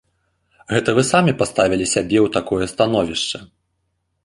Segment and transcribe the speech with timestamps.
[0.75, 3.45] Гэта вы самі паставілі сябе ў такое становішча!